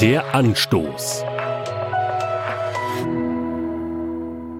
Der 0.00 0.34
Anstoß. 0.34 1.24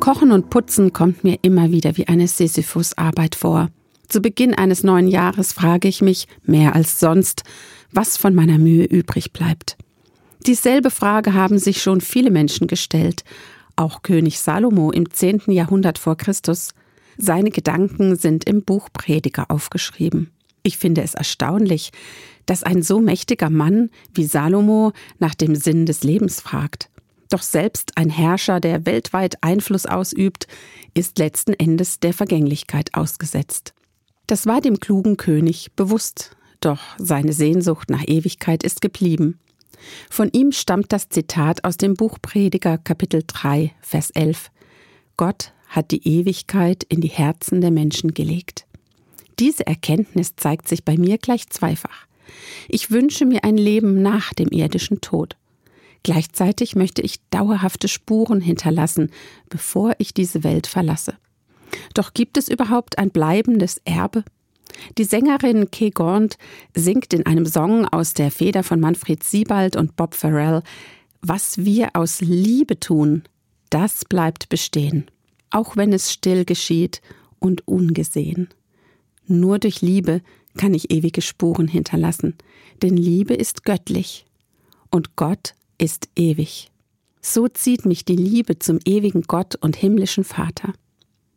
Kochen 0.00 0.32
und 0.32 0.50
Putzen 0.50 0.92
kommt 0.92 1.22
mir 1.22 1.38
immer 1.42 1.70
wieder 1.70 1.96
wie 1.96 2.08
eine 2.08 2.26
Sisyphus-Arbeit 2.26 3.36
vor. 3.36 3.68
Zu 4.08 4.20
Beginn 4.20 4.54
eines 4.54 4.82
neuen 4.82 5.06
Jahres 5.06 5.52
frage 5.52 5.86
ich 5.86 6.02
mich, 6.02 6.26
mehr 6.42 6.74
als 6.74 6.98
sonst, 6.98 7.44
was 7.92 8.16
von 8.16 8.34
meiner 8.34 8.58
Mühe 8.58 8.84
übrig 8.84 9.32
bleibt. 9.32 9.76
Dieselbe 10.44 10.90
Frage 10.90 11.34
haben 11.34 11.60
sich 11.60 11.82
schon 11.82 12.00
viele 12.00 12.32
Menschen 12.32 12.66
gestellt, 12.66 13.22
auch 13.76 14.02
König 14.02 14.40
Salomo 14.40 14.90
im 14.90 15.08
10. 15.08 15.42
Jahrhundert 15.52 15.98
vor 15.98 16.16
Christus. 16.16 16.70
Seine 17.16 17.50
Gedanken 17.50 18.16
sind 18.16 18.42
im 18.42 18.64
Buch 18.64 18.88
Prediger 18.92 19.52
aufgeschrieben. 19.52 20.32
Ich 20.64 20.78
finde 20.78 21.02
es 21.02 21.14
erstaunlich, 21.14 21.92
dass 22.48 22.62
ein 22.62 22.82
so 22.82 22.98
mächtiger 23.00 23.50
Mann 23.50 23.90
wie 24.14 24.24
Salomo 24.24 24.92
nach 25.18 25.34
dem 25.34 25.54
Sinn 25.54 25.84
des 25.84 26.02
Lebens 26.02 26.40
fragt. 26.40 26.88
Doch 27.28 27.42
selbst 27.42 27.92
ein 27.96 28.08
Herrscher, 28.08 28.58
der 28.58 28.86
weltweit 28.86 29.36
Einfluss 29.42 29.84
ausübt, 29.84 30.46
ist 30.94 31.18
letzten 31.18 31.52
Endes 31.52 32.00
der 32.00 32.14
Vergänglichkeit 32.14 32.94
ausgesetzt. 32.94 33.74
Das 34.26 34.46
war 34.46 34.62
dem 34.62 34.80
klugen 34.80 35.18
König 35.18 35.72
bewusst, 35.76 36.36
doch 36.60 36.80
seine 36.96 37.34
Sehnsucht 37.34 37.90
nach 37.90 38.04
Ewigkeit 38.06 38.62
ist 38.62 38.80
geblieben. 38.80 39.38
Von 40.08 40.30
ihm 40.32 40.50
stammt 40.52 40.90
das 40.90 41.10
Zitat 41.10 41.64
aus 41.64 41.76
dem 41.76 41.94
Buch 41.94 42.16
Prediger 42.20 42.78
Kapitel 42.78 43.22
3, 43.26 43.72
Vers 43.82 44.10
11. 44.10 44.50
Gott 45.18 45.52
hat 45.68 45.90
die 45.90 46.08
Ewigkeit 46.08 46.82
in 46.84 47.02
die 47.02 47.08
Herzen 47.08 47.60
der 47.60 47.70
Menschen 47.70 48.14
gelegt. 48.14 48.64
Diese 49.38 49.66
Erkenntnis 49.66 50.34
zeigt 50.34 50.66
sich 50.66 50.82
bei 50.82 50.96
mir 50.96 51.18
gleich 51.18 51.48
zweifach. 51.50 52.07
Ich 52.68 52.90
wünsche 52.90 53.26
mir 53.26 53.44
ein 53.44 53.56
Leben 53.56 54.02
nach 54.02 54.34
dem 54.34 54.48
irdischen 54.48 55.00
Tod. 55.00 55.36
Gleichzeitig 56.02 56.76
möchte 56.76 57.02
ich 57.02 57.20
dauerhafte 57.30 57.88
Spuren 57.88 58.40
hinterlassen, 58.40 59.10
bevor 59.48 59.94
ich 59.98 60.14
diese 60.14 60.44
Welt 60.44 60.66
verlasse. 60.66 61.14
Doch 61.94 62.14
gibt 62.14 62.38
es 62.38 62.48
überhaupt 62.48 62.98
ein 62.98 63.10
bleibendes 63.10 63.80
Erbe? 63.84 64.24
Die 64.96 65.04
Sängerin 65.04 65.70
Kay 65.70 65.90
Gaunt 65.90 66.38
singt 66.74 67.12
in 67.12 67.26
einem 67.26 67.46
Song 67.46 67.86
aus 67.86 68.14
der 68.14 68.30
Feder 68.30 68.62
von 68.62 68.80
Manfred 68.80 69.22
Siebald 69.22 69.76
und 69.76 69.96
Bob 69.96 70.14
Farrell, 70.14 70.62
was 71.20 71.58
wir 71.58 71.90
aus 71.94 72.20
Liebe 72.20 72.78
tun, 72.78 73.24
das 73.70 74.04
bleibt 74.04 74.48
bestehen, 74.48 75.10
auch 75.50 75.76
wenn 75.76 75.92
es 75.92 76.12
still 76.12 76.44
geschieht 76.44 77.02
und 77.38 77.66
ungesehen. 77.66 78.48
Nur 79.26 79.58
durch 79.58 79.82
Liebe 79.82 80.22
kann 80.58 80.74
ich 80.74 80.90
ewige 80.90 81.22
Spuren 81.22 81.68
hinterlassen, 81.68 82.36
denn 82.82 82.98
Liebe 82.98 83.32
ist 83.32 83.64
göttlich 83.64 84.26
und 84.90 85.16
Gott 85.16 85.54
ist 85.78 86.10
ewig. 86.16 86.70
So 87.22 87.48
zieht 87.48 87.86
mich 87.86 88.04
die 88.04 88.16
Liebe 88.16 88.58
zum 88.58 88.78
ewigen 88.84 89.22
Gott 89.22 89.56
und 89.56 89.76
himmlischen 89.76 90.24
Vater. 90.24 90.74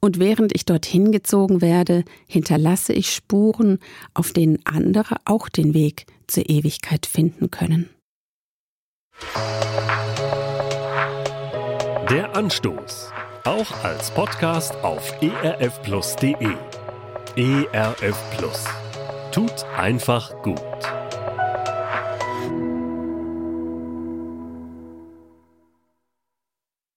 Und 0.00 0.18
während 0.18 0.54
ich 0.54 0.64
dorthin 0.64 1.12
gezogen 1.12 1.60
werde, 1.60 2.04
hinterlasse 2.26 2.92
ich 2.92 3.14
Spuren, 3.14 3.78
auf 4.14 4.32
denen 4.32 4.58
andere 4.64 5.16
auch 5.24 5.48
den 5.48 5.74
Weg 5.74 6.06
zur 6.26 6.48
Ewigkeit 6.48 7.06
finden 7.06 7.50
können. 7.50 7.88
Der 12.10 12.34
Anstoß, 12.34 13.10
auch 13.44 13.84
als 13.84 14.10
Podcast 14.10 14.74
auf 14.82 15.14
erfplus.de. 15.22 16.56
ERF 17.36 18.36
Plus. 18.36 18.81
Tut 19.32 19.64
einfach 19.78 20.42
gut. 20.42 20.60